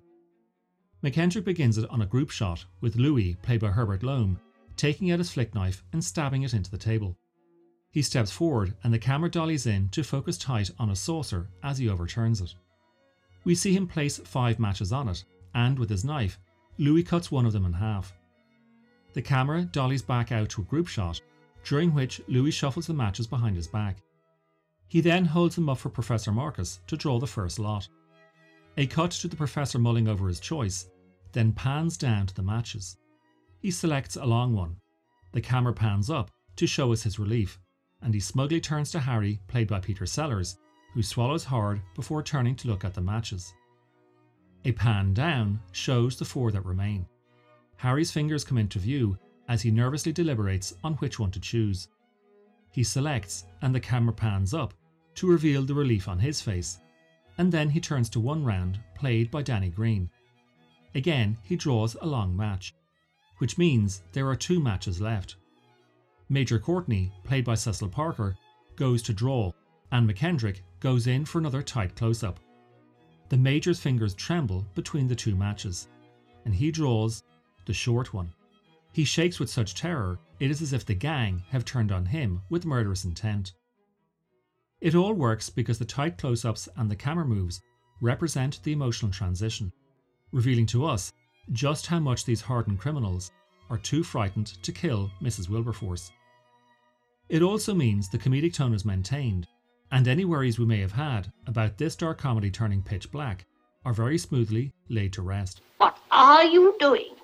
Mackendrick 1.02 1.44
begins 1.44 1.78
it 1.78 1.88
on 1.90 2.02
a 2.02 2.06
group 2.06 2.30
shot 2.30 2.64
with 2.80 2.96
Louis, 2.96 3.36
played 3.42 3.60
by 3.60 3.68
Herbert 3.68 4.02
Lom, 4.02 4.40
taking 4.76 5.10
out 5.10 5.18
his 5.18 5.30
flick 5.30 5.54
knife 5.54 5.82
and 5.92 6.02
stabbing 6.02 6.42
it 6.42 6.54
into 6.54 6.70
the 6.70 6.78
table. 6.78 7.16
He 7.90 8.02
steps 8.02 8.30
forward 8.30 8.74
and 8.84 8.92
the 8.92 8.98
camera 8.98 9.30
dollies 9.30 9.66
in 9.66 9.88
to 9.90 10.02
focus 10.02 10.36
tight 10.36 10.70
on 10.78 10.90
a 10.90 10.96
saucer 10.96 11.48
as 11.62 11.78
he 11.78 11.88
overturns 11.88 12.40
it. 12.40 12.54
We 13.44 13.54
see 13.54 13.74
him 13.74 13.86
place 13.86 14.18
five 14.18 14.58
matches 14.58 14.92
on 14.92 15.08
it, 15.08 15.24
and 15.54 15.78
with 15.78 15.88
his 15.88 16.04
knife, 16.04 16.38
Louis 16.78 17.02
cuts 17.02 17.30
one 17.30 17.46
of 17.46 17.52
them 17.52 17.64
in 17.64 17.72
half. 17.72 18.12
The 19.12 19.22
camera 19.22 19.62
dollies 19.62 20.02
back 20.02 20.32
out 20.32 20.50
to 20.50 20.62
a 20.62 20.64
group 20.64 20.88
shot, 20.88 21.20
during 21.64 21.94
which 21.94 22.20
Louis 22.28 22.50
shuffles 22.50 22.86
the 22.86 22.94
matches 22.94 23.26
behind 23.26 23.56
his 23.56 23.66
back. 23.68 24.02
He 24.88 25.00
then 25.00 25.24
holds 25.24 25.54
them 25.54 25.68
up 25.68 25.78
for 25.78 25.88
Professor 25.88 26.32
Marcus 26.32 26.80
to 26.86 26.96
draw 26.96 27.18
the 27.18 27.26
first 27.26 27.58
lot. 27.58 27.88
A 28.78 28.86
cut 28.86 29.10
to 29.12 29.28
the 29.28 29.36
professor 29.36 29.78
mulling 29.78 30.06
over 30.06 30.28
his 30.28 30.40
choice, 30.40 30.90
then 31.32 31.52
pans 31.52 31.96
down 31.96 32.26
to 32.26 32.34
the 32.34 32.42
matches. 32.42 32.96
He 33.60 33.70
selects 33.70 34.16
a 34.16 34.26
long 34.26 34.54
one. 34.54 34.76
The 35.32 35.40
camera 35.40 35.72
pans 35.72 36.10
up 36.10 36.30
to 36.56 36.66
show 36.66 36.92
us 36.92 37.02
his 37.02 37.18
relief, 37.18 37.58
and 38.02 38.12
he 38.12 38.20
smugly 38.20 38.60
turns 38.60 38.90
to 38.90 39.00
Harry, 39.00 39.40
played 39.48 39.68
by 39.68 39.80
Peter 39.80 40.04
Sellers, 40.04 40.58
who 40.92 41.02
swallows 41.02 41.44
hard 41.44 41.80
before 41.94 42.22
turning 42.22 42.54
to 42.56 42.68
look 42.68 42.84
at 42.84 42.94
the 42.94 43.00
matches. 43.00 43.52
A 44.64 44.72
pan 44.72 45.14
down 45.14 45.60
shows 45.72 46.18
the 46.18 46.24
four 46.24 46.50
that 46.50 46.64
remain. 46.64 47.06
Harry's 47.76 48.10
fingers 48.10 48.44
come 48.44 48.58
into 48.58 48.78
view 48.78 49.18
as 49.48 49.62
he 49.62 49.70
nervously 49.70 50.12
deliberates 50.12 50.74
on 50.82 50.94
which 50.94 51.18
one 51.18 51.30
to 51.30 51.40
choose. 51.40 51.88
He 52.72 52.82
selects, 52.82 53.44
and 53.62 53.74
the 53.74 53.80
camera 53.80 54.12
pans 54.12 54.52
up 54.52 54.74
to 55.14 55.30
reveal 55.30 55.62
the 55.62 55.74
relief 55.74 56.08
on 56.08 56.18
his 56.18 56.40
face, 56.42 56.78
and 57.38 57.52
then 57.52 57.70
he 57.70 57.80
turns 57.80 58.08
to 58.10 58.20
one 58.20 58.44
round 58.44 58.78
played 58.94 59.30
by 59.30 59.42
Danny 59.42 59.68
Green. 59.68 60.10
Again, 60.94 61.36
he 61.42 61.56
draws 61.56 61.96
a 62.00 62.06
long 62.06 62.36
match, 62.36 62.74
which 63.38 63.58
means 63.58 64.02
there 64.12 64.28
are 64.28 64.36
two 64.36 64.60
matches 64.60 65.00
left. 65.00 65.36
Major 66.28 66.58
Courtney, 66.58 67.12
played 67.22 67.44
by 67.44 67.54
Cecil 67.54 67.88
Parker, 67.88 68.36
goes 68.76 69.02
to 69.02 69.12
draw, 69.12 69.52
and 69.92 70.08
Mackendrick 70.08 70.62
goes 70.80 71.06
in 71.06 71.24
for 71.24 71.38
another 71.38 71.62
tight 71.62 71.94
close 71.94 72.22
up. 72.22 72.40
The 73.28 73.36
Major's 73.36 73.80
fingers 73.80 74.14
tremble 74.14 74.66
between 74.74 75.06
the 75.06 75.14
two 75.14 75.36
matches, 75.36 75.88
and 76.44 76.54
he 76.54 76.70
draws 76.70 77.22
the 77.66 77.74
short 77.74 78.14
one. 78.14 78.32
He 78.92 79.04
shakes 79.04 79.38
with 79.38 79.50
such 79.50 79.74
terror, 79.74 80.18
it 80.40 80.50
is 80.50 80.62
as 80.62 80.72
if 80.72 80.86
the 80.86 80.94
gang 80.94 81.42
have 81.50 81.64
turned 81.64 81.92
on 81.92 82.06
him 82.06 82.40
with 82.48 82.64
murderous 82.64 83.04
intent. 83.04 83.52
It 84.80 84.94
all 84.94 85.14
works 85.14 85.48
because 85.48 85.78
the 85.78 85.84
tight 85.84 86.18
close 86.18 86.44
ups 86.44 86.68
and 86.76 86.90
the 86.90 86.96
camera 86.96 87.24
moves 87.24 87.62
represent 88.00 88.62
the 88.62 88.72
emotional 88.72 89.10
transition, 89.10 89.72
revealing 90.32 90.66
to 90.66 90.84
us 90.84 91.12
just 91.52 91.86
how 91.86 91.98
much 91.98 92.24
these 92.24 92.42
hardened 92.42 92.78
criminals 92.78 93.30
are 93.70 93.78
too 93.78 94.02
frightened 94.02 94.62
to 94.62 94.72
kill 94.72 95.10
Mrs. 95.22 95.48
Wilberforce. 95.48 96.12
It 97.28 97.42
also 97.42 97.74
means 97.74 98.08
the 98.08 98.18
comedic 98.18 98.54
tone 98.54 98.74
is 98.74 98.84
maintained, 98.84 99.48
and 99.90 100.06
any 100.06 100.24
worries 100.24 100.58
we 100.58 100.66
may 100.66 100.80
have 100.80 100.92
had 100.92 101.32
about 101.46 101.78
this 101.78 101.96
dark 101.96 102.18
comedy 102.18 102.50
turning 102.50 102.82
pitch 102.82 103.10
black 103.10 103.46
are 103.84 103.92
very 103.92 104.18
smoothly 104.18 104.72
laid 104.88 105.12
to 105.14 105.22
rest. 105.22 105.62
What 105.78 105.96
are 106.10 106.44
you 106.44 106.76
doing? 106.78 107.14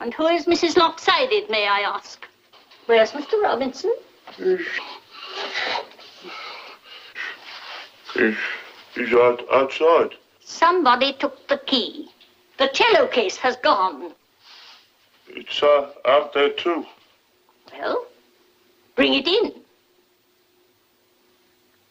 And 0.00 0.12
who 0.12 0.26
is 0.26 0.46
Mrs. 0.46 0.76
Lopsided, 0.76 1.50
may 1.50 1.66
I 1.66 1.80
ask? 1.80 2.26
Where's 2.86 3.12
Mr. 3.12 3.42
Robinson? 3.42 3.94
Mm. 4.36 4.64
He's, 8.14 8.36
he's 8.94 9.12
out, 9.14 9.42
outside. 9.52 10.14
Somebody 10.40 11.12
took 11.14 11.46
the 11.48 11.58
key. 11.58 12.08
The 12.58 12.68
cello 12.68 13.06
case 13.06 13.36
has 13.36 13.56
gone. 13.56 14.12
It's 15.28 15.62
uh, 15.62 15.90
out 16.06 16.32
there, 16.32 16.50
too. 16.50 16.86
Well, 17.72 18.06
bring 18.96 19.14
it 19.14 19.28
in. 19.28 19.52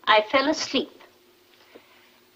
I 0.05 0.21
fell 0.31 0.49
asleep. 0.49 0.89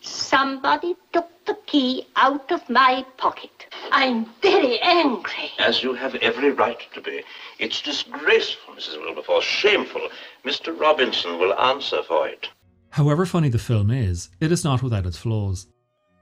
Somebody 0.02 0.96
took 1.14 1.30
the 1.46 1.58
key 1.66 2.08
out 2.16 2.52
of 2.52 2.68
my 2.70 3.06
pocket. 3.18 3.68
I'm 3.92 4.26
very 4.42 4.80
angry. 4.80 5.52
As 5.60 5.84
you 5.84 5.94
have 5.94 6.16
every 6.16 6.52
right 6.52 6.80
to 6.94 7.02
be. 7.02 7.24
It's 7.60 7.82
disgraceful, 7.82 8.76
Mrs. 8.76 9.00
Wilberforce. 9.00 9.44
Shameful. 9.44 10.08
Mr. 10.46 10.78
Robinson 10.78 11.40
will 11.40 11.54
answer 11.54 12.02
for 12.04 12.28
it. 12.28 12.50
However 12.92 13.26
funny 13.26 13.48
the 13.48 13.58
film 13.58 13.90
is, 13.90 14.30
it 14.40 14.52
is 14.52 14.64
not 14.64 14.84
without 14.84 15.06
its 15.06 15.18
flaws. 15.18 15.68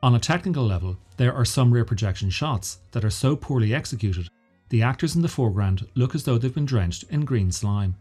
On 0.04 0.14
a 0.14 0.20
technical 0.20 0.66
level, 0.66 0.98
there 1.18 1.34
are 1.34 1.44
some 1.44 1.72
rear 1.72 1.84
projection 1.84 2.30
shots 2.30 2.80
that 2.92 3.04
are 3.04 3.10
so 3.10 3.36
poorly 3.36 3.74
executed, 3.74 4.30
the 4.70 4.84
actors 4.84 5.16
in 5.16 5.24
the 5.24 5.28
foreground 5.28 5.88
look 5.96 6.14
as 6.14 6.24
though 6.24 6.38
they've 6.38 6.54
been 6.54 6.66
drenched 6.66 7.04
in 7.10 7.26
green 7.26 7.52
slime. 7.52 7.96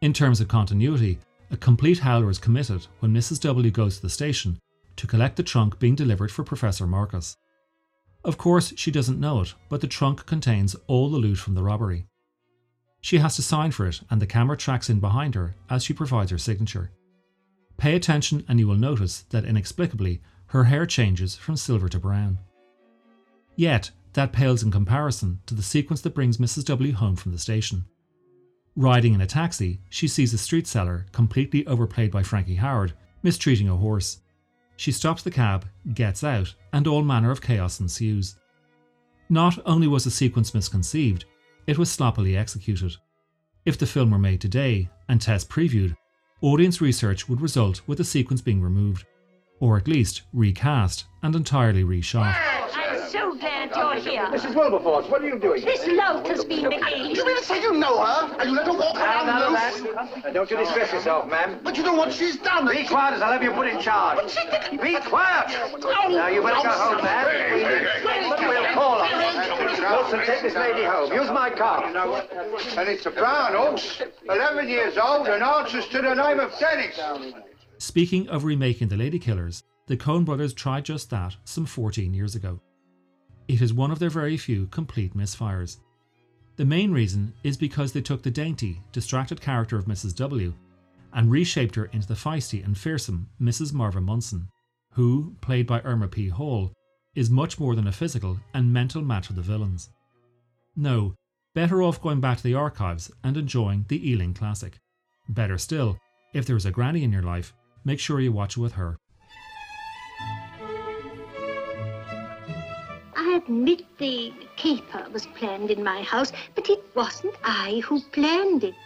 In 0.00 0.12
terms 0.12 0.40
of 0.40 0.48
continuity, 0.48 1.18
a 1.52 1.56
complete 1.56 2.00
howler 2.00 2.28
is 2.30 2.38
committed 2.38 2.86
when 2.98 3.14
Mrs. 3.14 3.40
W 3.40 3.70
goes 3.70 3.96
to 3.96 4.02
the 4.02 4.10
station 4.10 4.58
to 4.96 5.06
collect 5.06 5.36
the 5.36 5.44
trunk 5.44 5.78
being 5.78 5.94
delivered 5.94 6.32
for 6.32 6.42
Professor 6.42 6.86
Marcus. 6.86 7.36
Of 8.24 8.36
course, 8.36 8.74
she 8.76 8.90
doesn't 8.90 9.20
know 9.20 9.40
it, 9.42 9.54
but 9.68 9.80
the 9.80 9.86
trunk 9.86 10.26
contains 10.26 10.74
all 10.88 11.08
the 11.08 11.16
loot 11.16 11.38
from 11.38 11.54
the 11.54 11.62
robbery. 11.62 12.06
She 13.00 13.18
has 13.18 13.36
to 13.36 13.42
sign 13.42 13.70
for 13.70 13.86
it, 13.86 14.00
and 14.10 14.20
the 14.20 14.26
camera 14.26 14.56
tracks 14.56 14.90
in 14.90 14.98
behind 14.98 15.36
her 15.36 15.54
as 15.70 15.84
she 15.84 15.94
provides 15.94 16.32
her 16.32 16.38
signature. 16.38 16.90
Pay 17.78 17.94
attention, 17.94 18.44
and 18.48 18.58
you 18.58 18.66
will 18.66 18.76
notice 18.76 19.22
that 19.30 19.44
inexplicably 19.44 20.20
her 20.46 20.64
hair 20.64 20.84
changes 20.84 21.36
from 21.36 21.56
silver 21.56 21.88
to 21.88 21.98
brown. 21.98 22.38
Yet, 23.56 23.92
that 24.14 24.32
pales 24.32 24.62
in 24.62 24.70
comparison 24.70 25.40
to 25.46 25.54
the 25.54 25.62
sequence 25.62 26.00
that 26.02 26.14
brings 26.14 26.38
Mrs. 26.38 26.64
W 26.64 26.92
home 26.92 27.14
from 27.14 27.32
the 27.32 27.38
station. 27.38 27.84
Riding 28.74 29.14
in 29.14 29.20
a 29.20 29.26
taxi, 29.26 29.80
she 29.88 30.08
sees 30.08 30.34
a 30.34 30.38
street 30.38 30.66
seller, 30.66 31.06
completely 31.12 31.66
overplayed 31.66 32.10
by 32.10 32.22
Frankie 32.22 32.56
Howerd, 32.56 32.92
mistreating 33.22 33.68
a 33.68 33.76
horse. 33.76 34.18
She 34.76 34.92
stops 34.92 35.22
the 35.22 35.30
cab, 35.30 35.66
gets 35.94 36.24
out, 36.24 36.54
and 36.72 36.86
all 36.86 37.02
manner 37.02 37.30
of 37.30 37.42
chaos 37.42 37.80
ensues. 37.80 38.36
Not 39.28 39.58
only 39.66 39.86
was 39.86 40.04
the 40.04 40.10
sequence 40.10 40.54
misconceived, 40.54 41.24
it 41.66 41.78
was 41.78 41.90
sloppily 41.90 42.36
executed. 42.36 42.96
If 43.64 43.78
the 43.78 43.86
film 43.86 44.10
were 44.10 44.18
made 44.18 44.40
today 44.40 44.88
and 45.08 45.20
test 45.20 45.48
previewed, 45.48 45.96
audience 46.40 46.80
research 46.80 47.28
would 47.28 47.40
result 47.40 47.82
with 47.86 47.98
the 47.98 48.04
sequence 48.04 48.40
being 48.40 48.62
removed, 48.62 49.04
or 49.60 49.76
at 49.76 49.88
least 49.88 50.22
recast 50.32 51.04
and 51.22 51.34
entirely 51.34 51.82
reshot. 51.82 52.32
I'm 52.74 53.10
so 53.10 53.34
glad 53.34 53.70
you're 53.74 53.94
here. 54.12 54.26
Mrs. 54.26 54.54
Wilberforce, 54.54 55.08
what 55.08 55.22
are 55.22 55.26
you 55.26 55.38
doing? 55.38 55.64
This 55.64 55.84
lout 55.88 56.26
has 56.28 56.44
been 56.44 56.68
behaving. 56.68 57.16
You 57.16 57.26
mean 57.26 57.36
to 57.38 57.44
say 57.44 57.60
you 57.60 57.72
know 57.74 58.04
her? 58.04 58.36
And 58.38 58.50
you 58.50 58.56
let 58.56 58.66
her 58.66 58.72
walk 58.72 58.94
around 58.96 59.28
of 59.28 59.50
loose? 59.50 59.92
that. 59.94 60.26
Uh, 60.26 60.30
don't 60.30 60.48
you 60.50 60.56
distress 60.58 60.92
yourself, 60.92 61.28
ma'am. 61.28 61.58
But 61.64 61.76
you 61.76 61.82
know 61.82 61.94
what 61.94 62.12
she's 62.12 62.36
done. 62.36 62.68
Be 62.68 62.86
quiet 62.86 63.14
as 63.14 63.22
I'll 63.22 63.32
have 63.32 63.42
you 63.42 63.50
put 63.50 63.66
in 63.66 63.80
charge. 63.80 64.18
But 64.20 64.30
she 64.30 64.44
didn't. 64.48 64.80
Be 64.80 64.96
quiet! 65.08 65.48
Now, 65.82 66.28
you 66.28 66.40
better 66.42 66.62
go 66.62 66.70
home, 66.70 67.02
man. 67.02 67.26
We'll 68.40 68.74
call 68.74 69.02
on 69.02 69.57
you. 69.88 69.96
Wilson, 69.96 70.20
take 70.26 70.42
this 70.42 70.54
lady 70.54 70.84
home. 70.84 71.12
Use 71.12 71.30
my 71.30 71.50
car. 71.50 71.84
And 71.84 72.88
it's 72.88 73.06
a 73.06 73.10
brown 73.10 73.54
horse, 73.54 74.02
11 74.28 74.68
years 74.68 74.96
old, 74.98 75.28
and 75.28 75.42
answers 75.42 75.86
to 75.88 76.02
the 76.02 76.14
name 76.14 76.40
of 76.40 76.52
Dennis. 76.58 77.00
Speaking 77.78 78.28
of 78.28 78.44
remaking 78.44 78.88
The 78.88 78.96
Ladykillers, 78.96 79.62
the 79.86 79.96
Coen 79.96 80.24
brothers 80.24 80.52
tried 80.52 80.84
just 80.84 81.10
that 81.10 81.36
some 81.44 81.64
14 81.64 82.12
years 82.12 82.34
ago. 82.34 82.60
It 83.46 83.62
is 83.62 83.72
one 83.72 83.90
of 83.90 83.98
their 83.98 84.10
very 84.10 84.36
few 84.36 84.66
complete 84.66 85.16
misfires. 85.16 85.78
The 86.56 86.64
main 86.64 86.92
reason 86.92 87.32
is 87.44 87.56
because 87.56 87.92
they 87.92 88.02
took 88.02 88.22
the 88.22 88.30
dainty, 88.30 88.82
distracted 88.92 89.40
character 89.40 89.78
of 89.78 89.86
Mrs. 89.86 90.14
W 90.16 90.52
and 91.14 91.30
reshaped 91.30 91.74
her 91.76 91.86
into 91.86 92.06
the 92.06 92.14
feisty 92.14 92.62
and 92.64 92.76
fearsome 92.76 93.28
Mrs. 93.40 93.72
Marva 93.72 94.00
Munson, 94.00 94.48
who, 94.92 95.34
played 95.40 95.66
by 95.66 95.80
Irma 95.80 96.08
P. 96.08 96.28
Hall, 96.28 96.72
is 97.18 97.28
much 97.28 97.58
more 97.58 97.74
than 97.74 97.88
a 97.88 97.92
physical 97.92 98.38
and 98.54 98.72
mental 98.72 99.02
match 99.02 99.28
of 99.28 99.34
the 99.34 99.42
villains. 99.42 99.90
No, 100.76 101.16
better 101.52 101.82
off 101.82 102.00
going 102.00 102.20
back 102.20 102.36
to 102.36 102.44
the 102.44 102.54
archives 102.54 103.10
and 103.24 103.36
enjoying 103.36 103.84
the 103.88 104.08
Ealing 104.08 104.34
classic. 104.34 104.78
Better 105.28 105.58
still, 105.58 105.98
if 106.32 106.46
there 106.46 106.56
is 106.56 106.64
a 106.64 106.70
granny 106.70 107.02
in 107.02 107.10
your 107.10 107.24
life, 107.24 107.52
make 107.84 107.98
sure 107.98 108.20
you 108.20 108.30
watch 108.30 108.56
it 108.56 108.60
with 108.60 108.74
her. 108.74 108.98
I 113.16 113.42
admit 113.44 113.82
the 113.98 114.32
caper 114.54 115.08
was 115.12 115.26
planned 115.26 115.72
in 115.72 115.82
my 115.82 116.02
house, 116.02 116.32
but 116.54 116.70
it 116.70 116.84
wasn't 116.94 117.34
I 117.42 117.82
who 117.84 118.00
planned 118.12 118.62
it. 118.62 118.76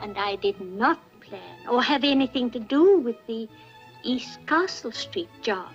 And 0.00 0.16
I 0.16 0.36
did 0.36 0.58
not 0.58 0.98
plan 1.20 1.68
or 1.68 1.82
have 1.82 2.02
anything 2.02 2.50
to 2.52 2.60
do 2.60 2.96
with 2.96 3.16
the 3.26 3.46
East 4.02 4.38
Castle 4.46 4.92
Street 4.92 5.28
job. 5.42 5.68